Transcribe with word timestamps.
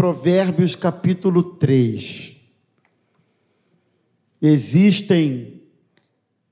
Provérbios 0.00 0.74
capítulo 0.74 1.42
3. 1.42 2.34
Existem 4.40 5.60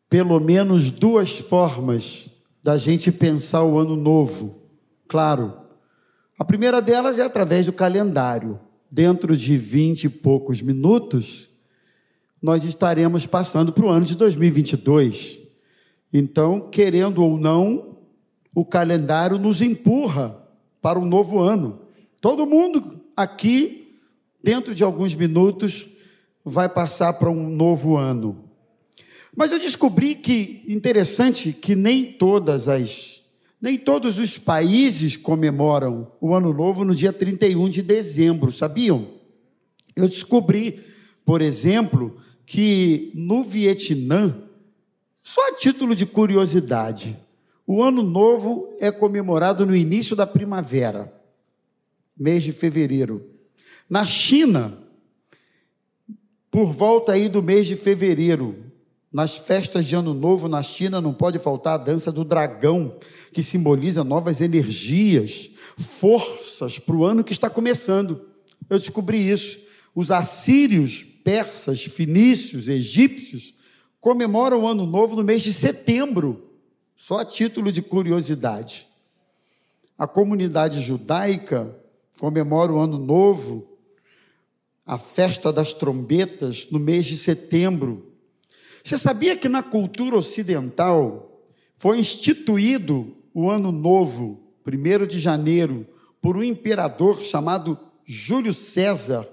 pelo 0.06 0.38
menos 0.38 0.90
duas 0.90 1.38
formas 1.38 2.28
da 2.62 2.76
gente 2.76 3.10
pensar 3.10 3.64
o 3.64 3.78
ano 3.78 3.96
novo. 3.96 4.64
Claro, 5.08 5.54
a 6.38 6.44
primeira 6.44 6.82
delas 6.82 7.18
é 7.18 7.22
através 7.22 7.64
do 7.64 7.72
calendário. 7.72 8.60
Dentro 8.90 9.34
de 9.34 9.56
vinte 9.56 10.04
e 10.04 10.08
poucos 10.10 10.60
minutos, 10.60 11.48
nós 12.42 12.64
estaremos 12.64 13.24
passando 13.24 13.72
para 13.72 13.86
o 13.86 13.88
ano 13.88 14.04
de 14.04 14.14
2022. 14.14 15.38
Então, 16.12 16.68
querendo 16.68 17.24
ou 17.24 17.38
não, 17.38 17.96
o 18.54 18.62
calendário 18.62 19.38
nos 19.38 19.62
empurra 19.62 20.38
para 20.82 20.98
o 20.98 21.06
novo 21.06 21.40
ano. 21.40 21.80
Todo 22.20 22.44
mundo 22.44 23.07
aqui, 23.18 23.98
dentro 24.40 24.72
de 24.76 24.84
alguns 24.84 25.12
minutos, 25.12 25.88
vai 26.44 26.68
passar 26.68 27.14
para 27.14 27.28
um 27.28 27.50
novo 27.50 27.96
ano. 27.96 28.44
Mas 29.36 29.50
eu 29.50 29.58
descobri 29.58 30.14
que 30.14 30.62
interessante 30.68 31.52
que 31.52 31.74
nem 31.74 32.12
todas 32.12 32.68
as 32.68 33.18
nem 33.60 33.76
todos 33.76 34.20
os 34.20 34.38
países 34.38 35.16
comemoram 35.16 36.12
o 36.20 36.32
ano 36.32 36.52
novo 36.54 36.84
no 36.84 36.94
dia 36.94 37.12
31 37.12 37.68
de 37.68 37.82
dezembro, 37.82 38.52
sabiam? 38.52 39.08
Eu 39.96 40.06
descobri, 40.06 40.78
por 41.24 41.42
exemplo, 41.42 42.16
que 42.46 43.10
no 43.16 43.42
Vietnã, 43.42 44.32
só 45.18 45.48
a 45.48 45.54
título 45.56 45.96
de 45.96 46.06
curiosidade, 46.06 47.18
o 47.66 47.82
ano 47.82 48.00
novo 48.00 48.76
é 48.78 48.92
comemorado 48.92 49.66
no 49.66 49.74
início 49.74 50.14
da 50.14 50.24
primavera, 50.24 51.12
mês 52.18 52.42
de 52.42 52.52
fevereiro. 52.52 53.24
Na 53.88 54.04
China, 54.04 54.76
por 56.50 56.72
volta 56.72 57.12
aí 57.12 57.28
do 57.28 57.42
mês 57.42 57.66
de 57.66 57.76
fevereiro, 57.76 58.68
nas 59.12 59.36
festas 59.36 59.86
de 59.86 59.94
Ano 59.94 60.12
Novo 60.12 60.48
na 60.48 60.62
China 60.62 61.00
não 61.00 61.14
pode 61.14 61.38
faltar 61.38 61.74
a 61.74 61.82
dança 61.82 62.12
do 62.12 62.24
dragão, 62.24 62.98
que 63.32 63.42
simboliza 63.42 64.04
novas 64.04 64.40
energias, 64.40 65.50
forças 65.76 66.78
para 66.78 66.94
o 66.94 67.04
ano 67.04 67.24
que 67.24 67.32
está 67.32 67.48
começando. 67.48 68.28
Eu 68.68 68.78
descobri 68.78 69.30
isso. 69.30 69.58
Os 69.94 70.10
assírios, 70.10 71.02
persas, 71.24 71.84
fenícios, 71.84 72.68
egípcios 72.68 73.54
comemoram 74.00 74.62
o 74.62 74.68
Ano 74.68 74.86
Novo 74.86 75.16
no 75.16 75.24
mês 75.24 75.42
de 75.42 75.52
setembro, 75.52 76.50
só 76.96 77.18
a 77.18 77.24
título 77.24 77.72
de 77.72 77.82
curiosidade. 77.82 78.86
A 79.96 80.06
comunidade 80.06 80.80
judaica 80.80 81.74
comemora 82.18 82.72
o 82.72 82.78
Ano 82.78 82.98
Novo, 82.98 83.78
a 84.84 84.98
festa 84.98 85.52
das 85.52 85.72
trombetas, 85.72 86.68
no 86.70 86.78
mês 86.78 87.06
de 87.06 87.16
setembro 87.16 88.08
você 88.88 88.96
sabia 88.96 89.36
que 89.36 89.50
na 89.50 89.62
cultura 89.62 90.16
ocidental 90.16 91.42
foi 91.76 91.98
instituído 91.98 93.14
o 93.34 93.50
ano 93.50 93.70
novo, 93.70 94.40
1 94.66 95.06
de 95.06 95.18
janeiro, 95.18 95.86
por 96.22 96.38
um 96.38 96.42
imperador 96.42 97.22
chamado 97.22 97.78
Júlio 98.06 98.54
César? 98.54 99.28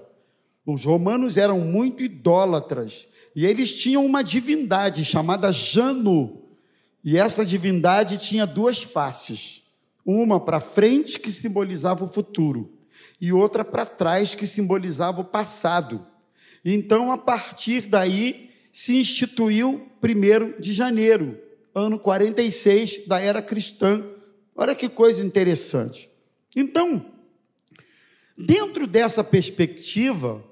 Os 0.66 0.84
romanos 0.84 1.38
eram 1.38 1.58
muito 1.60 2.02
idólatras 2.02 3.08
e 3.34 3.46
eles 3.46 3.80
tinham 3.80 4.04
uma 4.04 4.22
divindade 4.22 5.06
chamada 5.06 5.50
Jano. 5.50 6.42
E 7.02 7.16
essa 7.16 7.42
divindade 7.42 8.18
tinha 8.18 8.46
duas 8.46 8.82
faces: 8.82 9.62
uma 10.04 10.38
para 10.38 10.60
frente, 10.60 11.18
que 11.18 11.30
simbolizava 11.30 12.04
o 12.04 12.12
futuro, 12.12 12.75
e 13.20 13.32
outra 13.32 13.64
para 13.64 13.86
trás, 13.86 14.34
que 14.34 14.46
simbolizava 14.46 15.20
o 15.20 15.24
passado. 15.24 16.06
Então, 16.64 17.12
a 17.12 17.18
partir 17.18 17.82
daí, 17.82 18.50
se 18.72 19.00
instituiu 19.00 19.88
1 20.02 20.60
de 20.60 20.72
janeiro, 20.72 21.38
ano 21.74 21.98
46 21.98 23.06
da 23.06 23.20
era 23.20 23.40
cristã. 23.40 24.04
Olha 24.54 24.74
que 24.74 24.88
coisa 24.88 25.24
interessante. 25.24 26.08
Então, 26.54 27.06
dentro 28.36 28.86
dessa 28.86 29.22
perspectiva, 29.22 30.42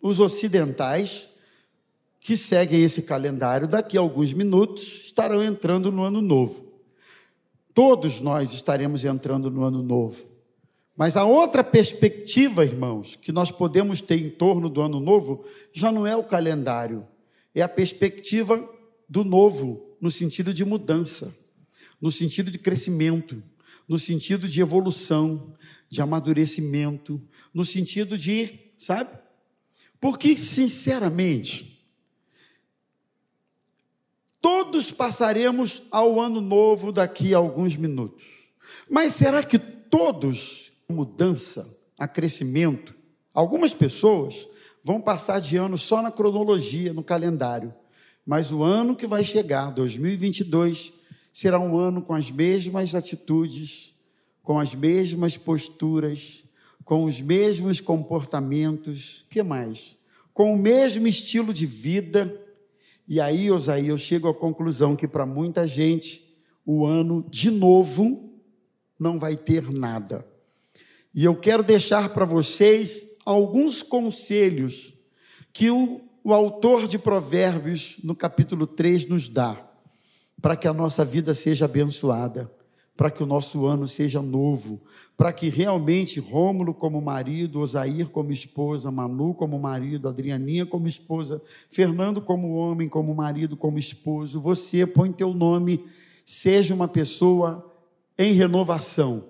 os 0.00 0.20
ocidentais 0.20 1.28
que 2.20 2.36
seguem 2.36 2.82
esse 2.82 3.02
calendário, 3.02 3.66
daqui 3.66 3.96
a 3.96 4.00
alguns 4.00 4.32
minutos, 4.32 5.04
estarão 5.06 5.42
entrando 5.42 5.90
no 5.90 6.02
ano 6.02 6.20
novo. 6.20 6.70
Todos 7.74 8.20
nós 8.20 8.52
estaremos 8.52 9.04
entrando 9.04 9.50
no 9.50 9.62
ano 9.62 9.82
novo. 9.82 10.29
Mas 10.96 11.16
a 11.16 11.24
outra 11.24 11.64
perspectiva, 11.64 12.64
irmãos, 12.64 13.16
que 13.16 13.32
nós 13.32 13.50
podemos 13.50 14.02
ter 14.02 14.16
em 14.16 14.30
torno 14.30 14.68
do 14.68 14.82
ano 14.82 15.00
novo, 15.00 15.44
já 15.72 15.90
não 15.90 16.06
é 16.06 16.16
o 16.16 16.24
calendário, 16.24 17.06
é 17.54 17.62
a 17.62 17.68
perspectiva 17.68 18.62
do 19.08 19.24
novo, 19.24 19.96
no 20.00 20.10
sentido 20.10 20.52
de 20.52 20.64
mudança, 20.64 21.36
no 22.00 22.10
sentido 22.10 22.50
de 22.50 22.58
crescimento, 22.58 23.42
no 23.88 23.98
sentido 23.98 24.48
de 24.48 24.60
evolução, 24.60 25.54
de 25.88 26.00
amadurecimento, 26.00 27.20
no 27.52 27.64
sentido 27.64 28.16
de, 28.16 28.58
sabe? 28.78 29.18
Porque, 30.00 30.38
sinceramente, 30.38 31.84
todos 34.40 34.92
passaremos 34.92 35.82
ao 35.90 36.20
ano 36.20 36.40
novo 36.40 36.92
daqui 36.92 37.34
a 37.34 37.38
alguns 37.38 37.74
minutos. 37.76 38.24
Mas 38.88 39.14
será 39.14 39.42
que 39.42 39.58
todos 39.58 40.59
mudança, 40.90 41.78
a 41.98 42.06
crescimento. 42.08 42.94
Algumas 43.32 43.72
pessoas 43.72 44.48
vão 44.82 45.00
passar 45.00 45.40
de 45.40 45.56
ano 45.56 45.78
só 45.78 46.02
na 46.02 46.10
cronologia, 46.10 46.92
no 46.92 47.02
calendário. 47.02 47.72
Mas 48.24 48.52
o 48.52 48.62
ano 48.62 48.96
que 48.96 49.06
vai 49.06 49.24
chegar, 49.24 49.70
2022, 49.70 50.92
será 51.32 51.58
um 51.58 51.78
ano 51.78 52.02
com 52.02 52.14
as 52.14 52.30
mesmas 52.30 52.94
atitudes, 52.94 53.94
com 54.42 54.58
as 54.58 54.74
mesmas 54.74 55.36
posturas, 55.36 56.44
com 56.84 57.04
os 57.04 57.20
mesmos 57.20 57.80
comportamentos, 57.80 59.24
que 59.30 59.42
mais? 59.42 59.96
Com 60.32 60.54
o 60.54 60.58
mesmo 60.58 61.06
estilo 61.06 61.52
de 61.52 61.66
vida. 61.66 62.34
E 63.06 63.20
aí, 63.20 63.50
Osaí, 63.50 63.88
eu 63.88 63.98
chego 63.98 64.28
à 64.28 64.34
conclusão 64.34 64.96
que 64.96 65.06
para 65.06 65.26
muita 65.26 65.66
gente 65.68 66.36
o 66.64 66.84
ano 66.84 67.24
de 67.28 67.50
novo 67.50 68.30
não 68.98 69.18
vai 69.18 69.36
ter 69.36 69.72
nada. 69.72 70.26
E 71.14 71.24
eu 71.24 71.34
quero 71.34 71.62
deixar 71.62 72.10
para 72.10 72.24
vocês 72.24 73.08
alguns 73.26 73.82
conselhos 73.82 74.94
que 75.52 75.68
o, 75.68 76.00
o 76.22 76.32
autor 76.32 76.86
de 76.86 76.98
Provérbios, 76.98 77.96
no 78.04 78.14
capítulo 78.14 78.64
3, 78.66 79.06
nos 79.06 79.28
dá, 79.28 79.60
para 80.40 80.54
que 80.54 80.68
a 80.68 80.72
nossa 80.72 81.04
vida 81.04 81.34
seja 81.34 81.64
abençoada, 81.64 82.50
para 82.96 83.10
que 83.10 83.22
o 83.22 83.26
nosso 83.26 83.66
ano 83.66 83.88
seja 83.88 84.22
novo, 84.22 84.80
para 85.16 85.32
que 85.32 85.48
realmente 85.48 86.20
Rômulo 86.20 86.72
como 86.72 87.00
marido, 87.00 87.58
Osair 87.58 88.08
como 88.08 88.30
esposa, 88.30 88.90
Manu 88.90 89.34
como 89.34 89.58
marido, 89.58 90.08
Adrianinha 90.08 90.64
como 90.64 90.86
esposa, 90.86 91.42
Fernando 91.70 92.20
como 92.20 92.54
homem, 92.54 92.88
como 92.88 93.12
marido, 93.14 93.56
como 93.56 93.78
esposo, 93.78 94.40
você 94.40 94.86
põe 94.86 95.10
teu 95.10 95.34
nome, 95.34 95.84
seja 96.24 96.72
uma 96.72 96.86
pessoa 96.86 97.68
em 98.16 98.32
renovação 98.32 99.24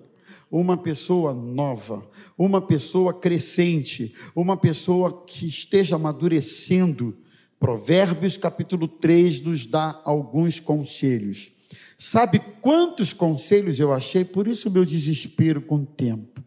uma 0.51 0.75
pessoa 0.75 1.33
nova, 1.33 2.05
uma 2.37 2.61
pessoa 2.61 3.13
crescente, 3.13 4.13
uma 4.35 4.57
pessoa 4.57 5.23
que 5.25 5.47
esteja 5.47 5.95
amadurecendo. 5.95 7.17
Provérbios 7.57 8.35
capítulo 8.35 8.87
3 8.87 9.39
nos 9.41 9.65
dá 9.65 10.01
alguns 10.03 10.59
conselhos. 10.59 11.51
Sabe 11.97 12.39
quantos 12.59 13.13
conselhos 13.13 13.79
eu 13.79 13.93
achei? 13.93 14.25
Por 14.25 14.47
isso 14.47 14.69
meu 14.69 14.83
desespero 14.83 15.61
com 15.61 15.75
o 15.75 15.85
tempo. 15.85 16.43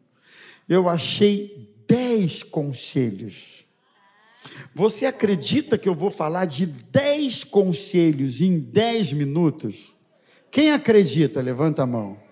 Eu 0.68 0.88
achei 0.88 1.72
dez 1.88 2.42
conselhos. 2.42 3.64
Você 4.74 5.06
acredita 5.06 5.78
que 5.78 5.88
eu 5.88 5.94
vou 5.94 6.10
falar 6.10 6.44
de 6.44 6.66
dez 6.66 7.44
conselhos 7.44 8.40
em 8.40 8.58
dez 8.58 9.12
minutos? 9.12 9.94
Quem 10.50 10.72
acredita? 10.72 11.40
Levanta 11.40 11.84
a 11.84 11.86
mão. 11.86 12.23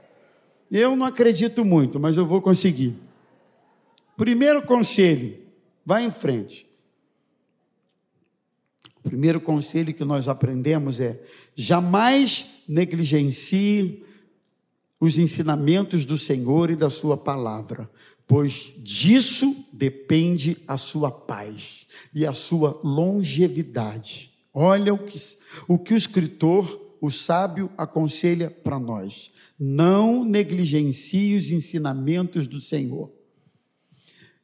Eu 0.73 0.97
não 0.97 1.05
acredito 1.05 1.67
muito, 1.67 2.01
mas 2.01 2.17
eu 2.17 2.27
vou 2.27 2.41
conseguir. 2.41 2.97
Primeiro 4.17 4.63
conselho, 4.63 5.39
vá 5.85 6.01
em 6.01 6.11
frente. 6.11 6.67
O 8.97 9.03
primeiro 9.03 9.39
conselho 9.39 9.93
que 9.93 10.03
nós 10.03 10.29
aprendemos 10.29 10.99
é: 10.99 11.21
jamais 11.55 12.63
negligencie 12.67 14.03
os 14.99 15.19
ensinamentos 15.19 16.07
do 16.07 16.17
Senhor 16.17 16.71
e 16.71 16.77
da 16.77 16.89
Sua 16.89 17.19
palavra, 17.19 17.91
pois 18.27 18.73
disso 18.79 19.55
depende 19.75 20.57
a 20.67 20.79
sua 20.79 21.11
paz 21.11 21.87
e 22.15 22.27
a 22.27 22.33
sua 22.33 22.81
longevidade. 22.83 24.33
Olha 24.55 24.95
o 24.95 24.99
que 24.99 25.21
o, 25.69 25.79
que 25.79 25.93
o 25.93 25.97
escritor, 25.99 26.97
o 26.99 27.11
sábio, 27.11 27.71
aconselha 27.77 28.49
para 28.49 28.79
nós 28.79 29.32
não 29.65 30.25
negligencie 30.25 31.37
os 31.37 31.53
ensinamentos 31.53 32.49
do 32.49 32.61
Senhor. 32.61 33.13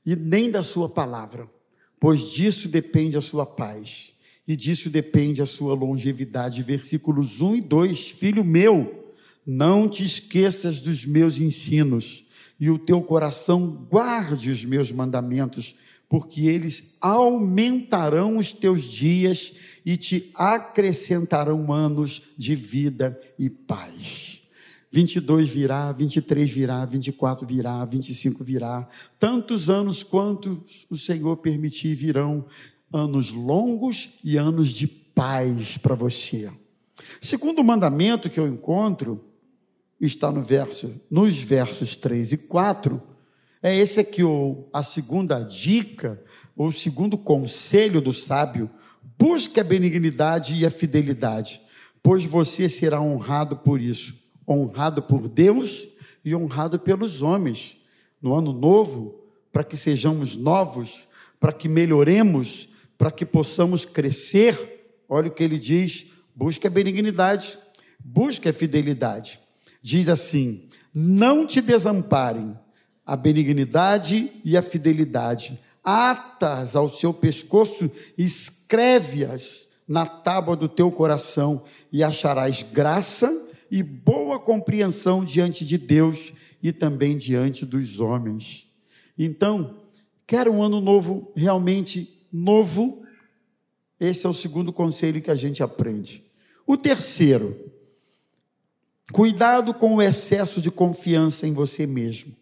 e 0.06 0.14
nem 0.14 0.48
da 0.48 0.62
sua 0.62 0.88
palavra, 0.88 1.50
pois 1.98 2.30
disso 2.30 2.68
depende 2.68 3.16
a 3.16 3.20
sua 3.20 3.44
paz 3.44 4.14
e 4.46 4.54
disso 4.54 4.88
depende 4.88 5.42
a 5.42 5.46
sua 5.46 5.74
longevidade. 5.74 6.62
Versículos 6.62 7.40
1 7.40 7.56
e 7.56 7.60
2: 7.60 8.08
Filho 8.10 8.44
meu, 8.44 9.12
não 9.44 9.88
te 9.88 10.04
esqueças 10.04 10.80
dos 10.80 11.04
meus 11.04 11.40
ensinos, 11.40 12.24
e 12.58 12.70
o 12.70 12.78
teu 12.78 13.02
coração 13.02 13.86
guarde 13.90 14.50
os 14.50 14.64
meus 14.64 14.92
mandamentos, 14.92 15.74
porque 16.08 16.46
eles 16.46 16.96
aumentarão 17.00 18.38
os 18.38 18.52
teus 18.52 18.84
dias 18.84 19.52
e 19.84 19.96
te 19.96 20.30
acrescentarão 20.32 21.72
anos 21.72 22.22
de 22.36 22.54
vida 22.54 23.20
e 23.36 23.50
paz. 23.50 24.37
22 24.90 25.48
virá, 25.48 25.92
23 25.92 26.50
virá, 26.50 26.84
24 26.84 27.46
virá, 27.46 27.84
25 27.84 28.42
virá. 28.42 28.88
Tantos 29.18 29.68
anos 29.68 30.02
quantos 30.02 30.86
o 30.88 30.96
Senhor 30.96 31.36
permitir 31.36 31.94
virão, 31.94 32.46
anos 32.92 33.30
longos 33.30 34.10
e 34.24 34.36
anos 34.36 34.70
de 34.70 34.86
paz 34.86 35.76
para 35.76 35.94
você. 35.94 36.50
Segundo 37.20 37.62
mandamento 37.62 38.30
que 38.30 38.40
eu 38.40 38.48
encontro, 38.48 39.24
está 40.00 40.30
no 40.30 40.42
verso, 40.42 40.94
nos 41.10 41.36
versos 41.38 41.96
3 41.96 42.32
e 42.32 42.36
4, 42.38 43.02
é 43.62 43.76
esse 43.76 43.98
aqui, 43.98 44.22
ou 44.22 44.70
a 44.72 44.82
segunda 44.82 45.40
dica, 45.42 46.22
ou 46.56 46.68
o 46.68 46.72
segundo 46.72 47.18
conselho 47.18 48.00
do 48.00 48.12
sábio: 48.12 48.70
busque 49.18 49.58
a 49.58 49.64
benignidade 49.64 50.56
e 50.56 50.64
a 50.64 50.70
fidelidade, 50.70 51.60
pois 52.02 52.24
você 52.24 52.68
será 52.68 53.00
honrado 53.00 53.56
por 53.56 53.80
isso, 53.80 54.17
honrado 54.48 55.02
por 55.02 55.28
Deus 55.28 55.86
e 56.24 56.34
honrado 56.34 56.78
pelos 56.78 57.22
homens. 57.22 57.76
No 58.20 58.34
ano 58.34 58.52
novo, 58.52 59.20
para 59.52 59.64
que 59.64 59.76
sejamos 59.76 60.36
novos, 60.36 61.06
para 61.38 61.52
que 61.52 61.68
melhoremos, 61.68 62.68
para 62.96 63.10
que 63.10 63.26
possamos 63.26 63.84
crescer, 63.84 65.02
olha 65.08 65.28
o 65.28 65.32
que 65.32 65.44
ele 65.44 65.58
diz: 65.58 66.06
busque 66.34 66.66
a 66.66 66.70
benignidade, 66.70 67.58
busque 67.98 68.48
a 68.48 68.52
fidelidade 68.52 69.38
diz 69.82 70.08
assim: 70.08 70.66
Não 70.92 71.46
te 71.46 71.60
desamparem 71.60 72.58
a 73.04 73.16
benignidade 73.16 74.30
e 74.44 74.56
a 74.56 74.62
fidelidade, 74.62 75.58
atas 75.82 76.76
ao 76.76 76.88
seu 76.88 77.12
pescoço, 77.14 77.90
escreve-as 78.16 79.66
na 79.86 80.04
tábua 80.04 80.54
do 80.54 80.68
teu 80.68 80.90
coração, 80.90 81.62
e 81.90 82.04
acharás 82.04 82.62
graça 82.62 83.47
e 83.70 83.82
boa 83.82 84.38
compreensão 84.38 85.24
diante 85.24 85.64
de 85.64 85.78
Deus 85.78 86.32
e 86.62 86.72
também 86.72 87.16
diante 87.16 87.64
dos 87.66 88.00
homens. 88.00 88.66
Então, 89.18 89.82
quer 90.26 90.48
um 90.48 90.62
ano 90.62 90.80
novo 90.80 91.32
realmente 91.36 92.26
novo? 92.32 93.02
Esse 93.98 94.26
é 94.26 94.28
o 94.28 94.34
segundo 94.34 94.72
conselho 94.72 95.20
que 95.20 95.30
a 95.30 95.34
gente 95.34 95.62
aprende. 95.62 96.22
O 96.66 96.76
terceiro, 96.76 97.68
Cuidado 99.12 99.72
com 99.72 99.96
o 99.96 100.02
excesso 100.02 100.60
de 100.60 100.70
confiança 100.70 101.46
em 101.46 101.52
você 101.52 101.86
mesmo 101.86 102.36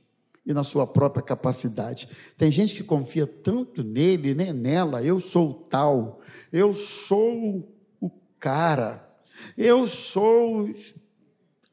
e 0.44 0.52
na 0.52 0.64
sua 0.64 0.87
própria 0.87 1.22
capacidade. 1.22 2.08
Tem 2.37 2.50
gente 2.50 2.75
que 2.75 2.82
confia 2.82 3.26
tanto 3.26 3.84
nele, 3.84 4.34
né, 4.34 4.52
nela, 4.52 5.02
eu 5.02 5.20
sou 5.20 5.55
tal, 5.55 6.20
eu 6.52 6.75
sou 6.75 7.72
o 8.00 8.11
cara, 8.38 9.05
eu 9.56 9.87
sou. 9.87 10.69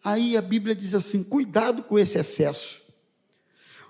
Aí 0.03 0.35
a 0.35 0.41
Bíblia 0.41 0.75
diz 0.75 0.93
assim: 0.93 1.23
cuidado 1.23 1.83
com 1.83 1.97
esse 1.97 2.17
excesso. 2.17 2.81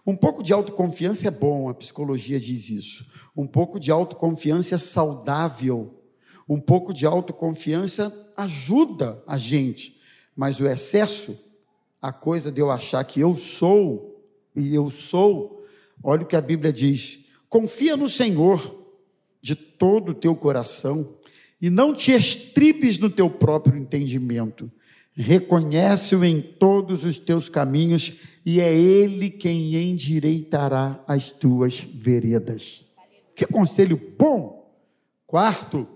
Um 0.05 0.15
pouco 0.15 0.43
de 0.43 0.51
autoconfiança 0.51 1.27
é 1.27 1.31
bom, 1.31 1.69
a 1.69 1.73
psicologia 1.73 2.39
diz 2.39 2.69
isso. 2.69 3.05
Um 3.35 3.47
pouco 3.47 3.79
de 3.79 3.89
autoconfiança 3.89 4.75
é 4.75 4.77
saudável. 4.77 5.99
Um 6.47 6.59
pouco 6.59 6.93
de 6.93 7.05
autoconfiança 7.05 8.13
ajuda 8.35 9.23
a 9.25 9.37
gente 9.37 10.03
mas 10.35 10.59
o 10.59 10.67
excesso, 10.67 11.37
a 12.01 12.11
coisa 12.11 12.51
de 12.51 12.59
eu 12.59 12.71
achar 12.71 13.03
que 13.03 13.19
eu 13.19 13.35
sou 13.35 14.21
e 14.55 14.73
eu 14.73 14.89
sou, 14.89 15.65
olha 16.03 16.23
o 16.23 16.25
que 16.25 16.35
a 16.35 16.41
Bíblia 16.41 16.73
diz: 16.73 17.19
confia 17.47 17.95
no 17.95 18.09
Senhor 18.09 18.81
de 19.41 19.55
todo 19.55 20.09
o 20.09 20.15
teu 20.15 20.35
coração 20.35 21.15
e 21.61 21.69
não 21.69 21.93
te 21.93 22.11
estribes 22.11 22.97
no 22.97 23.09
teu 23.09 23.29
próprio 23.29 23.77
entendimento. 23.77 24.71
Reconhece-o 25.15 26.23
em 26.25 26.41
todos 26.41 27.03
os 27.03 27.19
teus 27.19 27.49
caminhos 27.49 28.19
e 28.45 28.59
é 28.59 28.73
Ele 28.73 29.29
quem 29.29 29.75
endireitará 29.75 31.03
as 31.07 31.31
tuas 31.31 31.79
veredas. 31.79 32.85
Que 33.35 33.45
conselho 33.45 33.99
bom! 34.17 34.63
Quarto, 35.27 35.87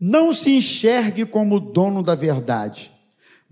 não 0.00 0.32
se 0.32 0.50
enxergue 0.50 1.26
como 1.26 1.60
dono 1.60 2.02
da 2.02 2.14
verdade 2.14 2.94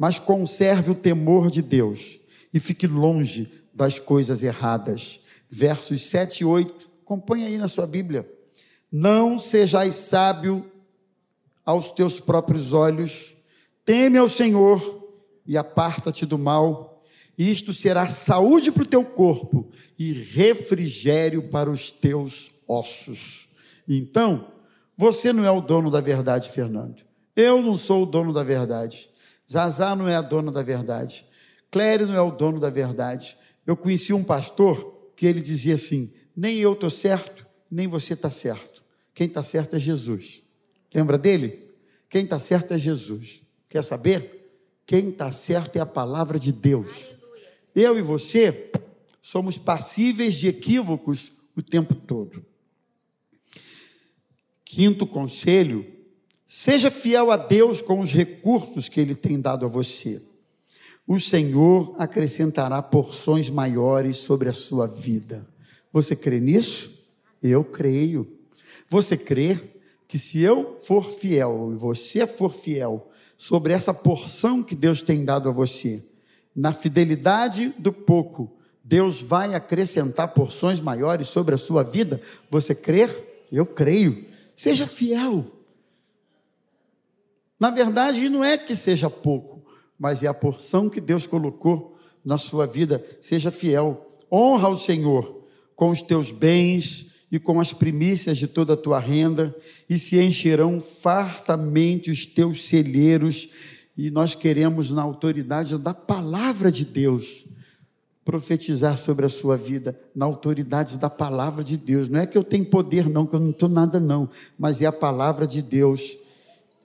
mas 0.02 0.18
conserve 0.18 0.90
o 0.90 0.96
temor 0.96 1.48
de 1.48 1.62
Deus 1.62 2.18
e 2.52 2.58
fique 2.58 2.88
longe 2.88 3.48
das 3.72 4.00
coisas 4.00 4.42
erradas. 4.42 5.20
Versos 5.48 6.06
7 6.06 6.40
e 6.40 6.44
8, 6.44 6.90
acompanha 7.04 7.46
aí 7.46 7.56
na 7.56 7.68
sua 7.68 7.86
Bíblia. 7.86 8.28
Não 8.90 9.38
sejais 9.38 9.94
sábio 9.94 10.68
aos 11.64 11.90
teus 11.90 12.18
próprios 12.18 12.72
olhos, 12.72 13.31
teme 13.84 14.18
ao 14.18 14.28
Senhor 14.28 15.10
e 15.46 15.56
aparta-te 15.56 16.24
do 16.24 16.38
mal. 16.38 17.02
Isto 17.36 17.72
será 17.72 18.06
saúde 18.08 18.70
para 18.70 18.82
o 18.82 18.86
teu 18.86 19.04
corpo 19.04 19.70
e 19.98 20.12
refrigério 20.12 21.48
para 21.48 21.70
os 21.70 21.90
teus 21.90 22.52
ossos. 22.68 23.48
Então, 23.88 24.52
você 24.96 25.32
não 25.32 25.44
é 25.44 25.50
o 25.50 25.60
dono 25.60 25.90
da 25.90 26.00
verdade, 26.00 26.50
Fernando. 26.50 27.02
Eu 27.34 27.62
não 27.62 27.76
sou 27.76 28.02
o 28.02 28.06
dono 28.06 28.32
da 28.32 28.42
verdade. 28.42 29.08
Zazá 29.50 29.96
não 29.96 30.08
é 30.08 30.14
a 30.14 30.22
dona 30.22 30.52
da 30.52 30.62
verdade. 30.62 31.26
Clério 31.70 32.06
não 32.06 32.14
é 32.14 32.20
o 32.20 32.30
dono 32.30 32.60
da 32.60 32.70
verdade. 32.70 33.36
Eu 33.66 33.76
conheci 33.76 34.12
um 34.12 34.22
pastor 34.22 35.12
que 35.16 35.26
ele 35.26 35.40
dizia 35.40 35.74
assim: 35.74 36.12
nem 36.36 36.58
eu 36.58 36.74
estou 36.74 36.90
certo, 36.90 37.46
nem 37.70 37.86
você 37.86 38.12
está 38.14 38.30
certo. 38.30 38.82
Quem 39.14 39.26
está 39.26 39.42
certo 39.42 39.76
é 39.76 39.80
Jesus. 39.80 40.42
Lembra 40.94 41.16
dele? 41.16 41.70
Quem 42.08 42.24
está 42.24 42.38
certo 42.38 42.74
é 42.74 42.78
Jesus. 42.78 43.42
Quer 43.72 43.82
saber? 43.82 44.52
Quem 44.84 45.08
está 45.08 45.32
certo 45.32 45.76
é 45.76 45.80
a 45.80 45.86
palavra 45.86 46.38
de 46.38 46.52
Deus. 46.52 47.06
Eu 47.74 47.98
e 47.98 48.02
você 48.02 48.70
somos 49.22 49.56
passíveis 49.56 50.34
de 50.34 50.46
equívocos 50.46 51.32
o 51.56 51.62
tempo 51.62 51.94
todo. 51.94 52.44
Quinto 54.62 55.06
conselho 55.06 55.86
Seja 56.54 56.90
fiel 56.90 57.30
a 57.30 57.38
Deus 57.38 57.80
com 57.80 58.00
os 58.00 58.12
recursos 58.12 58.86
que 58.86 59.00
Ele 59.00 59.14
tem 59.14 59.40
dado 59.40 59.64
a 59.64 59.68
você. 59.70 60.20
O 61.06 61.18
Senhor 61.18 61.94
acrescentará 61.98 62.82
porções 62.82 63.48
maiores 63.48 64.18
sobre 64.18 64.50
a 64.50 64.52
sua 64.52 64.86
vida. 64.86 65.48
Você 65.90 66.14
crê 66.14 66.38
nisso? 66.38 66.90
Eu 67.42 67.64
creio. 67.64 68.30
Você 68.90 69.16
crê 69.16 69.58
que 70.06 70.18
se 70.18 70.42
eu 70.42 70.76
for 70.78 71.10
fiel 71.14 71.70
e 71.72 71.74
você 71.74 72.26
for 72.26 72.52
fiel 72.52 73.10
sobre 73.36 73.72
essa 73.72 73.92
porção 73.92 74.62
que 74.62 74.74
Deus 74.74 75.02
tem 75.02 75.24
dado 75.24 75.48
a 75.48 75.52
você, 75.52 76.04
na 76.54 76.72
fidelidade 76.72 77.70
do 77.78 77.92
pouco, 77.92 78.50
Deus 78.84 79.22
vai 79.22 79.54
acrescentar 79.54 80.28
porções 80.28 80.80
maiores 80.80 81.28
sobre 81.28 81.54
a 81.54 81.58
sua 81.58 81.82
vida? 81.82 82.20
Você 82.50 82.74
crê? 82.74 83.08
Eu 83.50 83.64
creio. 83.64 84.26
Seja 84.56 84.86
fiel. 84.86 85.46
Na 87.58 87.70
verdade, 87.70 88.28
não 88.28 88.42
é 88.42 88.58
que 88.58 88.74
seja 88.74 89.08
pouco, 89.08 89.62
mas 89.98 90.22
é 90.22 90.26
a 90.26 90.34
porção 90.34 90.88
que 90.88 91.00
Deus 91.00 91.26
colocou 91.26 91.96
na 92.24 92.36
sua 92.36 92.66
vida. 92.66 93.04
Seja 93.20 93.50
fiel, 93.50 94.10
honra 94.30 94.68
o 94.68 94.76
Senhor 94.76 95.46
com 95.76 95.90
os 95.90 96.02
teus 96.02 96.30
bens 96.30 97.11
e 97.32 97.38
com 97.38 97.58
as 97.58 97.72
primícias 97.72 98.36
de 98.36 98.46
toda 98.46 98.74
a 98.74 98.76
tua 98.76 99.00
renda, 99.00 99.56
e 99.88 99.98
se 99.98 100.22
encherão 100.22 100.78
fartamente 100.80 102.10
os 102.10 102.26
teus 102.26 102.68
celeiros. 102.68 103.48
E 103.96 104.10
nós 104.10 104.34
queremos, 104.34 104.92
na 104.92 105.02
autoridade 105.02 105.78
da 105.78 105.94
palavra 105.94 106.70
de 106.70 106.84
Deus, 106.84 107.46
profetizar 108.24 108.98
sobre 108.98 109.26
a 109.26 109.30
sua 109.30 109.56
vida, 109.56 109.98
na 110.14 110.26
autoridade 110.26 110.98
da 110.98 111.08
palavra 111.08 111.64
de 111.64 111.78
Deus. 111.78 112.08
Não 112.08 112.20
é 112.20 112.26
que 112.26 112.36
eu 112.36 112.44
tenho 112.44 112.66
poder, 112.66 113.08
não, 113.08 113.26
que 113.26 113.34
eu 113.34 113.40
não 113.40 113.50
estou 113.50 113.68
nada, 113.68 113.98
não, 113.98 114.28
mas 114.58 114.82
é 114.82 114.86
a 114.86 114.92
palavra 114.92 115.46
de 115.46 115.62
Deus 115.62 116.18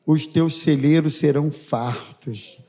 os 0.07 0.25
teus 0.25 0.61
celeiros 0.61 1.15
serão 1.15 1.51
fartos, 1.51 2.61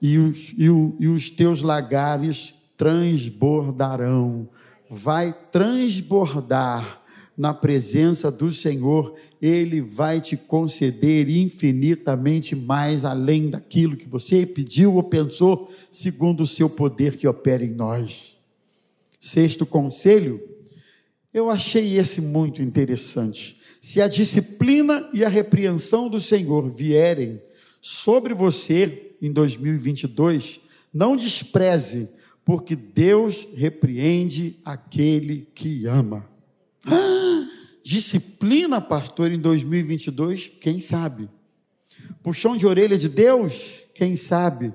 e 0.00 0.18
os, 0.18 0.52
e, 0.58 0.68
o, 0.68 0.94
e 1.00 1.08
os 1.08 1.30
teus 1.30 1.62
lagares 1.62 2.54
transbordarão. 2.76 4.46
Vai 4.88 5.34
transbordar 5.50 7.02
na 7.36 7.52
presença 7.52 8.30
do 8.30 8.52
Senhor, 8.52 9.14
Ele 9.42 9.80
vai 9.80 10.20
te 10.20 10.36
conceder 10.36 11.28
infinitamente 11.28 12.54
mais 12.54 13.04
além 13.04 13.50
daquilo 13.50 13.96
que 13.96 14.08
você 14.08 14.46
pediu 14.46 14.94
ou 14.94 15.02
pensou, 15.02 15.70
segundo 15.90 16.42
o 16.42 16.46
seu 16.46 16.70
poder 16.70 17.16
que 17.16 17.26
opera 17.26 17.64
em 17.64 17.72
nós. 17.72 18.36
Sexto 19.20 19.66
conselho, 19.66 20.40
Eu 21.32 21.50
achei 21.50 21.98
esse 21.98 22.20
muito 22.20 22.62
interessante. 22.62 23.60
Se 23.80 24.00
a 24.00 24.06
disciplina 24.06 25.10
e 25.12 25.24
a 25.24 25.28
repreensão 25.28 26.08
do 26.08 26.20
Senhor 26.20 26.70
vierem 26.72 27.42
sobre 27.80 28.32
você 28.32 29.10
em 29.20 29.32
2022, 29.32 30.60
não 30.92 31.16
despreze, 31.16 32.08
porque 32.44 32.76
Deus 32.76 33.46
repreende 33.56 34.56
aquele 34.64 35.48
que 35.54 35.86
ama. 35.86 36.28
Ah, 36.84 37.48
disciplina, 37.82 38.80
pastor, 38.80 39.32
em 39.32 39.38
2022, 39.38 40.50
quem 40.60 40.80
sabe? 40.80 41.28
Puxão 42.22 42.56
de 42.56 42.66
orelha 42.66 42.98
de 42.98 43.08
Deus, 43.08 43.84
quem 43.94 44.16
sabe? 44.16 44.72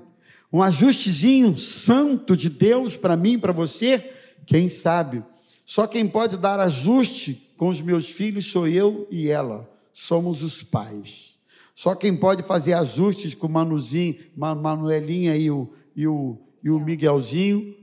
Um 0.51 0.63
ajustezinho 0.63 1.57
santo 1.57 2.35
de 2.35 2.49
Deus 2.49 2.97
para 2.97 3.15
mim, 3.15 3.37
para 3.37 3.53
você, 3.53 4.11
quem 4.45 4.67
sabe? 4.69 5.23
Só 5.63 5.85
quem 5.85 6.07
pode 6.07 6.37
dar 6.37 6.59
ajuste 6.59 7.53
com 7.55 7.67
os 7.67 7.81
meus 7.81 8.09
filhos 8.09 8.47
sou 8.47 8.67
eu 8.67 9.07
e 9.11 9.29
ela. 9.29 9.69
Somos 9.93 10.41
os 10.41 10.63
pais. 10.63 11.37
Só 11.75 11.93
quem 11.93 12.15
pode 12.15 12.41
fazer 12.43 12.73
ajustes 12.73 13.35
com 13.35 13.47
o 13.47 13.51
Manuzinho, 13.51 14.15
Manuelinha 14.35 15.35
e 15.37 15.51
o, 15.51 15.71
e 15.95 16.07
o, 16.07 16.37
e 16.63 16.69
o 16.69 16.79
Miguelzinho 16.79 17.75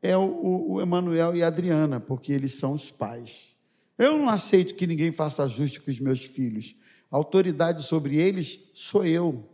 é 0.00 0.16
o, 0.16 0.72
o 0.72 0.80
Emanuel 0.80 1.34
e 1.34 1.42
a 1.42 1.48
Adriana, 1.48 2.00
porque 2.00 2.32
eles 2.32 2.52
são 2.52 2.72
os 2.72 2.90
pais. 2.90 3.56
Eu 3.96 4.16
não 4.16 4.28
aceito 4.28 4.74
que 4.74 4.86
ninguém 4.86 5.10
faça 5.10 5.42
ajuste 5.42 5.80
com 5.80 5.90
os 5.90 5.98
meus 5.98 6.24
filhos. 6.24 6.76
A 7.10 7.16
autoridade 7.16 7.82
sobre 7.82 8.16
eles 8.16 8.70
sou 8.74 9.04
eu 9.04 9.48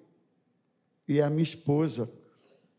e 1.08 1.20
a 1.20 1.30
minha 1.30 1.42
esposa. 1.42 2.10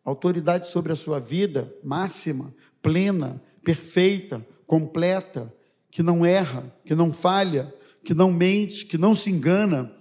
A 0.04 0.10
autoridade 0.10 0.68
sobre 0.68 0.94
a 0.94 0.96
sua 0.96 1.20
vida, 1.20 1.74
máxima, 1.84 2.54
plena, 2.82 3.42
perfeita, 3.64 4.46
completa, 4.68 5.52
que 5.90 6.04
não 6.04 6.26
erra, 6.26 6.72
que 6.86 6.94
não 6.94 7.12
falha, 7.12 7.74
que 8.04 8.14
não 8.14 8.32
mente, 8.32 8.86
que 8.86 8.98
não 8.98 9.16
se 9.16 9.32
engana, 9.32 9.92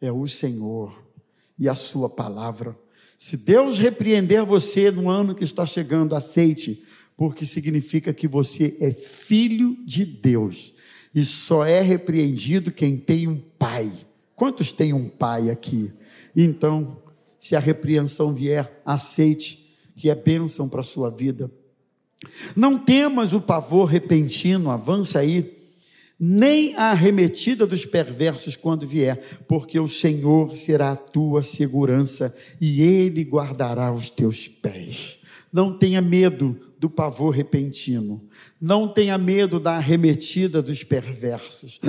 é 0.00 0.10
o 0.10 0.26
Senhor 0.26 1.04
e 1.58 1.68
a 1.68 1.74
Sua 1.74 2.08
palavra. 2.08 2.76
Se 3.22 3.36
Deus 3.36 3.78
repreender 3.78 4.42
você 4.46 4.90
no 4.90 5.10
ano 5.10 5.34
que 5.34 5.44
está 5.44 5.66
chegando, 5.66 6.16
aceite, 6.16 6.82
porque 7.18 7.44
significa 7.44 8.14
que 8.14 8.26
você 8.26 8.78
é 8.80 8.92
filho 8.92 9.76
de 9.84 10.06
Deus 10.06 10.72
e 11.14 11.22
só 11.22 11.66
é 11.66 11.82
repreendido 11.82 12.72
quem 12.72 12.96
tem 12.96 13.28
um 13.28 13.36
pai. 13.36 13.92
Quantos 14.34 14.72
têm 14.72 14.94
um 14.94 15.06
pai 15.06 15.50
aqui? 15.50 15.92
Então, 16.34 16.96
se 17.38 17.54
a 17.54 17.58
repreensão 17.58 18.32
vier, 18.32 18.80
aceite, 18.86 19.76
que 19.94 20.08
é 20.08 20.14
bênção 20.14 20.66
para 20.66 20.80
a 20.80 20.82
sua 20.82 21.10
vida. 21.10 21.52
Não 22.56 22.78
temas 22.78 23.34
o 23.34 23.40
pavor 23.42 23.84
repentino, 23.84 24.70
avança 24.70 25.18
aí, 25.18 25.59
nem 26.20 26.76
a 26.76 26.90
arremetida 26.90 27.66
dos 27.66 27.86
perversos 27.86 28.54
quando 28.54 28.86
vier, 28.86 29.18
porque 29.48 29.80
o 29.80 29.88
Senhor 29.88 30.54
será 30.54 30.92
a 30.92 30.96
tua 30.96 31.42
segurança 31.42 32.34
e 32.60 32.82
ele 32.82 33.24
guardará 33.24 33.90
os 33.90 34.10
teus 34.10 34.46
pés. 34.46 35.18
Não 35.50 35.76
tenha 35.76 36.02
medo 36.02 36.60
do 36.78 36.90
pavor 36.90 37.34
repentino. 37.34 38.22
Não 38.60 38.86
tenha 38.86 39.16
medo 39.16 39.58
da 39.58 39.76
arremetida 39.76 40.60
dos 40.60 40.84
perversos. 40.84 41.80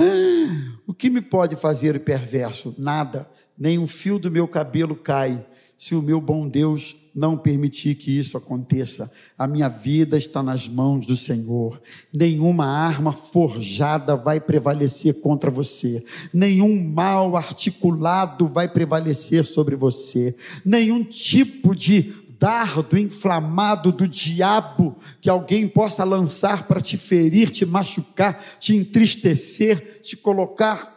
O 0.86 0.92
que 0.92 1.08
me 1.08 1.22
pode 1.22 1.56
fazer 1.56 2.00
perverso? 2.00 2.74
Nada. 2.76 3.28
Nem 3.56 3.78
um 3.78 3.86
fio 3.86 4.18
do 4.18 4.30
meu 4.30 4.46
cabelo 4.46 4.94
cai, 4.94 5.44
se 5.76 5.94
o 5.94 6.02
meu 6.02 6.20
bom 6.20 6.46
Deus 6.48 6.94
não 7.14 7.36
permitir 7.36 7.94
que 7.94 8.18
isso 8.18 8.36
aconteça. 8.36 9.10
A 9.36 9.46
minha 9.46 9.68
vida 9.68 10.16
está 10.16 10.42
nas 10.42 10.68
mãos 10.68 11.06
do 11.06 11.16
Senhor. 11.16 11.80
Nenhuma 12.12 12.66
arma 12.66 13.12
forjada 13.12 14.16
vai 14.16 14.40
prevalecer 14.40 15.20
contra 15.20 15.50
você. 15.50 16.04
Nenhum 16.32 16.82
mal 16.82 17.36
articulado 17.36 18.48
vai 18.48 18.68
prevalecer 18.68 19.44
sobre 19.46 19.76
você. 19.76 20.34
Nenhum 20.64 21.04
tipo 21.04 21.74
de 21.74 22.22
dardo 22.42 22.98
inflamado 22.98 23.92
do 23.92 24.08
diabo 24.08 24.96
que 25.20 25.30
alguém 25.30 25.68
possa 25.68 26.02
lançar 26.02 26.66
para 26.66 26.80
te 26.80 26.96
ferir, 26.96 27.50
te 27.50 27.64
machucar, 27.64 28.42
te 28.58 28.74
entristecer, 28.74 30.00
te 30.02 30.16
colocar 30.16 30.91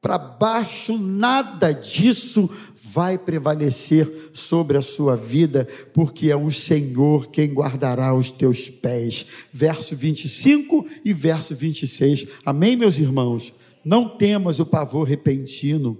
para 0.00 0.16
baixo, 0.16 0.96
nada 0.96 1.72
disso 1.72 2.48
vai 2.82 3.18
prevalecer 3.18 4.30
sobre 4.32 4.78
a 4.78 4.82
sua 4.82 5.16
vida, 5.16 5.68
porque 5.92 6.30
é 6.30 6.36
o 6.36 6.50
Senhor 6.50 7.28
quem 7.28 7.52
guardará 7.52 8.14
os 8.14 8.30
teus 8.30 8.68
pés. 8.68 9.26
Verso 9.52 9.94
25 9.94 10.86
e 11.04 11.12
verso 11.12 11.54
26. 11.54 12.26
Amém, 12.44 12.76
meus 12.76 12.98
irmãos? 12.98 13.52
Não 13.84 14.08
temas 14.08 14.58
o 14.58 14.66
pavor 14.66 15.06
repentino. 15.06 15.98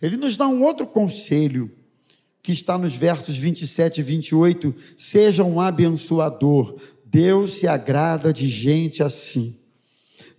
Ele 0.00 0.16
nos 0.16 0.36
dá 0.36 0.48
um 0.48 0.62
outro 0.62 0.86
conselho, 0.86 1.70
que 2.42 2.52
está 2.52 2.76
nos 2.76 2.94
versos 2.94 3.36
27 3.36 4.00
e 4.00 4.02
28. 4.02 4.74
Seja 4.96 5.44
um 5.44 5.60
abençoador. 5.60 6.76
Deus 7.04 7.58
se 7.58 7.68
agrada 7.68 8.32
de 8.32 8.48
gente 8.48 9.02
assim. 9.02 9.56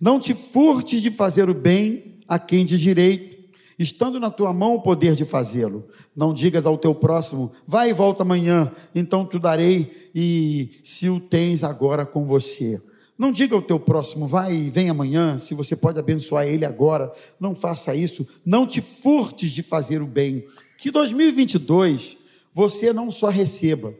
Não 0.00 0.18
te 0.18 0.34
furtes 0.34 1.00
de 1.00 1.10
fazer 1.10 1.48
o 1.48 1.54
bem 1.54 2.13
a 2.28 2.38
quem 2.38 2.64
de 2.64 2.78
direito 2.78 3.34
estando 3.78 4.20
na 4.20 4.30
tua 4.30 4.52
mão 4.52 4.74
o 4.74 4.80
poder 4.80 5.14
de 5.14 5.24
fazê-lo. 5.24 5.88
Não 6.14 6.32
digas 6.32 6.64
ao 6.66 6.78
teu 6.78 6.94
próximo, 6.94 7.52
vai 7.66 7.90
e 7.90 7.92
volta 7.92 8.22
amanhã, 8.22 8.70
então 8.94 9.26
te 9.26 9.38
darei, 9.38 10.10
e 10.14 10.78
se 10.82 11.08
o 11.08 11.20
tens 11.20 11.64
agora 11.64 12.06
com 12.06 12.24
você. 12.24 12.80
Não 13.16 13.30
diga 13.30 13.54
ao 13.54 13.62
teu 13.62 13.78
próximo, 13.78 14.26
vai 14.26 14.54
e 14.54 14.70
vem 14.70 14.90
amanhã, 14.90 15.38
se 15.38 15.54
você 15.54 15.76
pode 15.76 15.98
abençoar 16.00 16.48
ele 16.48 16.64
agora. 16.64 17.12
Não 17.38 17.54
faça 17.54 17.94
isso. 17.94 18.26
Não 18.44 18.66
te 18.66 18.80
furtes 18.80 19.52
de 19.52 19.62
fazer 19.62 20.02
o 20.02 20.06
bem. 20.06 20.44
Que 20.78 20.90
2022 20.90 22.16
você 22.52 22.92
não 22.92 23.12
só 23.12 23.28
receba, 23.28 23.94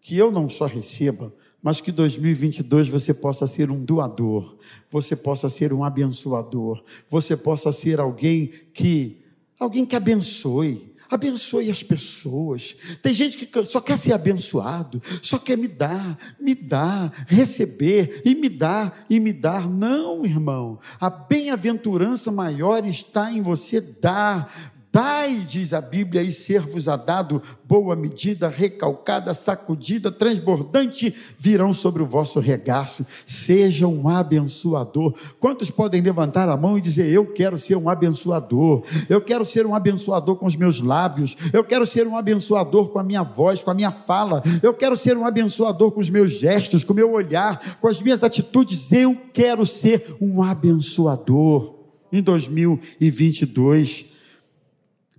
que 0.00 0.16
eu 0.16 0.30
não 0.30 0.48
só 0.48 0.66
receba, 0.66 1.32
mas 1.62 1.80
que 1.80 1.92
2022 1.92 2.88
você 2.88 3.12
possa 3.12 3.46
ser 3.46 3.70
um 3.70 3.84
doador, 3.84 4.56
você 4.90 5.14
possa 5.14 5.48
ser 5.48 5.72
um 5.72 5.84
abençoador, 5.84 6.82
você 7.08 7.36
possa 7.36 7.70
ser 7.70 8.00
alguém 8.00 8.50
que 8.72 9.22
alguém 9.58 9.84
que 9.84 9.94
abençoe, 9.94 10.94
abençoe 11.10 11.70
as 11.70 11.82
pessoas. 11.82 12.74
Tem 13.02 13.12
gente 13.12 13.36
que 13.36 13.66
só 13.66 13.80
quer 13.80 13.98
ser 13.98 14.14
abençoado, 14.14 15.02
só 15.20 15.38
quer 15.38 15.58
me 15.58 15.68
dar, 15.68 16.16
me 16.40 16.54
dar, 16.54 17.26
receber 17.26 18.22
e 18.24 18.34
me 18.34 18.48
dar 18.48 19.04
e 19.10 19.20
me 19.20 19.32
dar. 19.32 19.68
Não, 19.68 20.24
irmão. 20.24 20.78
A 20.98 21.10
bem-aventurança 21.10 22.32
maior 22.32 22.86
está 22.86 23.30
em 23.30 23.42
você 23.42 23.80
dar, 23.80 24.79
Dai, 24.92 25.44
diz 25.46 25.72
a 25.72 25.80
Bíblia, 25.80 26.20
e 26.20 26.32
ser-vos 26.32 26.88
a 26.88 26.96
dado 26.96 27.40
boa 27.64 27.94
medida, 27.94 28.48
recalcada, 28.48 29.32
sacudida, 29.32 30.10
transbordante, 30.10 31.14
virão 31.38 31.72
sobre 31.72 32.02
o 32.02 32.06
vosso 32.06 32.40
regaço. 32.40 33.06
Seja 33.24 33.86
um 33.86 34.08
abençoador. 34.08 35.14
Quantos 35.38 35.70
podem 35.70 36.02
levantar 36.02 36.48
a 36.48 36.56
mão 36.56 36.76
e 36.76 36.80
dizer: 36.80 37.08
Eu 37.08 37.24
quero 37.24 37.56
ser 37.56 37.76
um 37.76 37.88
abençoador, 37.88 38.82
eu 39.08 39.20
quero 39.20 39.44
ser 39.44 39.64
um 39.64 39.76
abençoador 39.76 40.34
com 40.34 40.46
os 40.46 40.56
meus 40.56 40.80
lábios, 40.80 41.36
eu 41.52 41.62
quero 41.62 41.86
ser 41.86 42.08
um 42.08 42.16
abençoador 42.16 42.88
com 42.88 42.98
a 42.98 43.04
minha 43.04 43.22
voz, 43.22 43.62
com 43.62 43.70
a 43.70 43.74
minha 43.74 43.92
fala, 43.92 44.42
eu 44.60 44.74
quero 44.74 44.96
ser 44.96 45.16
um 45.16 45.24
abençoador 45.24 45.92
com 45.92 46.00
os 46.00 46.10
meus 46.10 46.32
gestos, 46.32 46.82
com 46.82 46.92
o 46.92 46.96
meu 46.96 47.12
olhar, 47.12 47.78
com 47.80 47.86
as 47.86 48.02
minhas 48.02 48.24
atitudes. 48.24 48.90
Eu 48.90 49.16
quero 49.32 49.64
ser 49.64 50.16
um 50.20 50.42
abençoador 50.42 51.76
em 52.12 52.20
2022. 52.20 54.18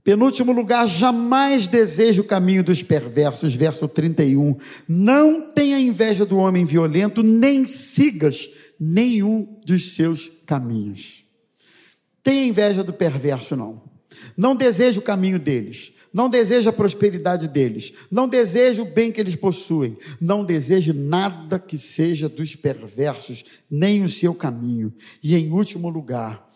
Penúltimo 0.03 0.51
lugar, 0.51 0.87
jamais 0.87 1.67
deseje 1.67 2.21
o 2.21 2.23
caminho 2.23 2.63
dos 2.63 2.81
perversos, 2.81 3.53
verso 3.53 3.87
31. 3.87 4.55
Não 4.87 5.41
tenha 5.41 5.79
inveja 5.79 6.25
do 6.25 6.37
homem 6.37 6.65
violento, 6.65 7.21
nem 7.21 7.65
sigas 7.65 8.49
nenhum 8.79 9.59
dos 9.65 9.93
seus 9.93 10.31
caminhos. 10.45 11.23
Tenha 12.23 12.47
inveja 12.47 12.83
do 12.83 12.91
perverso, 12.91 13.55
não. 13.55 13.81
Não 14.35 14.55
deseje 14.55 14.97
o 14.97 15.03
caminho 15.03 15.37
deles. 15.37 15.93
Não 16.13 16.29
deseje 16.29 16.67
a 16.67 16.73
prosperidade 16.73 17.47
deles. 17.47 17.93
Não 18.09 18.27
deseje 18.27 18.81
o 18.81 18.85
bem 18.85 19.11
que 19.11 19.21
eles 19.21 19.35
possuem. 19.35 19.95
Não 20.19 20.43
deseje 20.43 20.91
nada 20.91 21.57
que 21.57 21.77
seja 21.77 22.27
dos 22.27 22.55
perversos, 22.55 23.45
nem 23.69 24.03
o 24.03 24.09
seu 24.09 24.33
caminho. 24.33 24.93
E 25.23 25.35
em 25.35 25.51
último 25.51 25.89
lugar, 25.89 26.49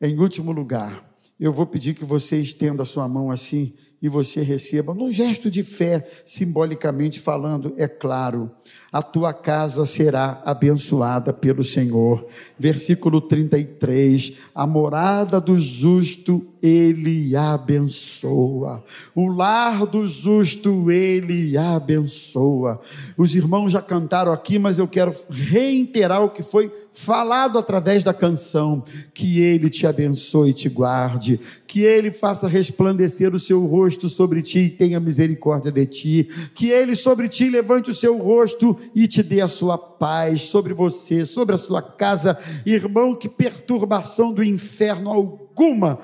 em 0.00 0.18
último 0.18 0.52
lugar, 0.52 1.09
eu 1.40 1.52
vou 1.52 1.66
pedir 1.66 1.94
que 1.94 2.04
você 2.04 2.36
estenda 2.36 2.82
a 2.82 2.86
sua 2.86 3.08
mão 3.08 3.30
assim 3.30 3.72
e 4.02 4.08
você 4.08 4.40
receba, 4.42 4.94
num 4.94 5.12
gesto 5.12 5.50
de 5.50 5.62
fé, 5.62 6.06
simbolicamente 6.24 7.20
falando, 7.20 7.74
é 7.76 7.86
claro, 7.86 8.50
a 8.90 9.02
tua 9.02 9.32
casa 9.34 9.84
será 9.84 10.40
abençoada 10.44 11.32
pelo 11.32 11.62
Senhor. 11.62 12.26
Versículo 12.58 13.20
33: 13.20 14.38
a 14.54 14.66
morada 14.66 15.40
do 15.40 15.58
justo 15.58 16.46
ele 16.62 17.34
abençoa. 17.34 18.82
O 19.14 19.28
lar 19.28 19.86
do 19.86 20.08
justo, 20.08 20.90
ele 20.90 21.56
abençoa. 21.56 22.80
Os 23.16 23.34
irmãos 23.34 23.72
já 23.72 23.80
cantaram 23.80 24.32
aqui, 24.32 24.58
mas 24.58 24.78
eu 24.78 24.86
quero 24.86 25.14
reiterar 25.30 26.22
o 26.22 26.30
que 26.30 26.42
foi 26.42 26.72
falado 26.92 27.58
através 27.58 28.04
da 28.04 28.12
canção: 28.12 28.82
que 29.14 29.40
ele 29.40 29.70
te 29.70 29.86
abençoe 29.86 30.50
e 30.50 30.54
te 30.54 30.68
guarde, 30.68 31.40
que 31.66 31.80
ele 31.80 32.10
faça 32.10 32.48
resplandecer 32.48 33.34
o 33.34 33.40
seu 33.40 33.64
rosto 33.64 34.08
sobre 34.08 34.42
ti 34.42 34.58
e 34.58 34.70
tenha 34.70 35.00
misericórdia 35.00 35.72
de 35.72 35.86
ti, 35.86 36.28
que 36.54 36.70
ele 36.70 36.94
sobre 36.94 37.28
ti 37.28 37.48
levante 37.48 37.90
o 37.90 37.94
seu 37.94 38.18
rosto 38.18 38.76
e 38.94 39.06
te 39.06 39.22
dê 39.22 39.40
a 39.40 39.48
sua 39.48 39.78
paz 39.78 40.42
sobre 40.42 40.74
você, 40.74 41.24
sobre 41.24 41.54
a 41.54 41.58
sua 41.58 41.80
casa. 41.80 42.38
Irmão, 42.66 43.14
que 43.14 43.28
perturbação 43.28 44.32
do 44.32 44.42
inferno 44.42 45.10
alguma 45.10 46.00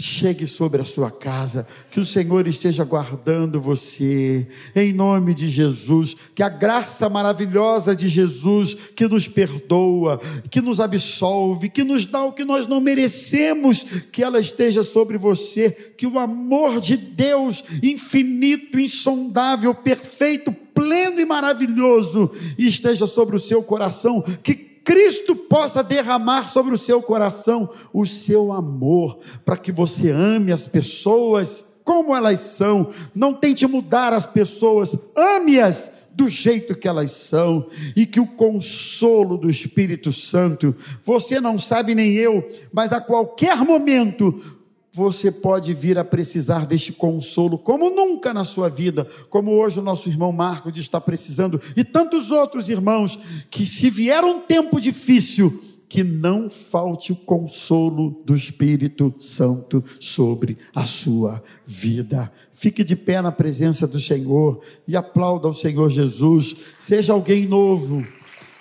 chegue 0.00 0.46
sobre 0.46 0.80
a 0.80 0.84
sua 0.84 1.10
casa, 1.10 1.66
que 1.90 2.00
o 2.00 2.04
Senhor 2.04 2.46
esteja 2.46 2.84
guardando 2.84 3.60
você, 3.60 4.46
em 4.74 4.92
nome 4.92 5.34
de 5.34 5.48
Jesus, 5.48 6.16
que 6.34 6.42
a 6.42 6.48
graça 6.48 7.08
maravilhosa 7.08 7.94
de 7.94 8.08
Jesus, 8.08 8.74
que 8.96 9.06
nos 9.06 9.28
perdoa, 9.28 10.20
que 10.50 10.60
nos 10.60 10.80
absolve, 10.80 11.68
que 11.68 11.84
nos 11.84 12.06
dá 12.06 12.24
o 12.24 12.32
que 12.32 12.44
nós 12.44 12.66
não 12.66 12.80
merecemos, 12.80 13.84
que 14.12 14.22
ela 14.22 14.40
esteja 14.40 14.82
sobre 14.82 15.18
você, 15.18 15.70
que 15.70 16.06
o 16.06 16.18
amor 16.18 16.80
de 16.80 16.96
Deus, 16.96 17.62
infinito, 17.82 18.78
insondável, 18.78 19.74
perfeito, 19.74 20.52
pleno 20.74 21.20
e 21.20 21.26
maravilhoso, 21.26 22.30
esteja 22.56 23.06
sobre 23.06 23.36
o 23.36 23.40
seu 23.40 23.62
coração, 23.62 24.22
que 24.42 24.69
Cristo 24.90 25.36
possa 25.36 25.84
derramar 25.84 26.48
sobre 26.48 26.74
o 26.74 26.78
seu 26.78 27.00
coração 27.00 27.70
o 27.92 28.04
seu 28.04 28.50
amor, 28.50 29.20
para 29.44 29.56
que 29.56 29.70
você 29.70 30.10
ame 30.10 30.50
as 30.50 30.66
pessoas 30.66 31.64
como 31.84 32.12
elas 32.12 32.40
são, 32.40 32.92
não 33.14 33.32
tente 33.32 33.64
mudar 33.68 34.12
as 34.12 34.26
pessoas, 34.26 34.96
ame-as 35.14 35.92
do 36.12 36.28
jeito 36.28 36.74
que 36.74 36.88
elas 36.88 37.12
são, 37.12 37.68
e 37.94 38.04
que 38.04 38.18
o 38.18 38.26
consolo 38.26 39.38
do 39.38 39.48
Espírito 39.48 40.12
Santo, 40.12 40.74
você 41.04 41.40
não 41.40 41.56
sabe 41.56 41.94
nem 41.94 42.14
eu, 42.14 42.44
mas 42.72 42.92
a 42.92 43.00
qualquer 43.00 43.58
momento 43.58 44.59
você 44.92 45.30
pode 45.30 45.72
vir 45.72 45.98
a 45.98 46.04
precisar 46.04 46.66
deste 46.66 46.92
consolo, 46.92 47.58
como 47.58 47.90
nunca 47.90 48.34
na 48.34 48.44
sua 48.44 48.68
vida, 48.68 49.06
como 49.28 49.52
hoje 49.52 49.78
o 49.78 49.82
nosso 49.82 50.08
irmão 50.08 50.32
Marcos 50.32 50.76
está 50.76 51.00
precisando, 51.00 51.60
e 51.76 51.84
tantos 51.84 52.30
outros 52.30 52.68
irmãos, 52.68 53.18
que 53.50 53.64
se 53.64 53.88
vier 53.88 54.24
um 54.24 54.40
tempo 54.40 54.80
difícil, 54.80 55.62
que 55.88 56.04
não 56.04 56.48
falte 56.48 57.12
o 57.12 57.16
consolo 57.16 58.22
do 58.24 58.36
Espírito 58.36 59.12
Santo 59.18 59.82
sobre 59.98 60.56
a 60.72 60.84
sua 60.84 61.42
vida. 61.66 62.32
Fique 62.52 62.84
de 62.84 62.94
pé 62.94 63.20
na 63.20 63.32
presença 63.32 63.88
do 63.88 63.98
Senhor 63.98 64.60
e 64.86 64.96
aplauda 64.96 65.48
ao 65.48 65.54
Senhor 65.54 65.90
Jesus. 65.90 66.54
Seja 66.78 67.12
alguém 67.12 67.44
novo, 67.44 68.06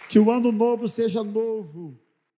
que 0.09 0.17
o 0.17 0.31
ano 0.31 0.51
novo 0.51 0.87
seja 0.87 1.23
novo. 1.23 1.95